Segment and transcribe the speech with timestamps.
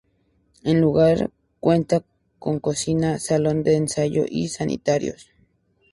[0.63, 1.29] El lugar
[1.59, 2.03] cuenta
[2.39, 5.29] con cocina, salón de ensayo y sanitarios.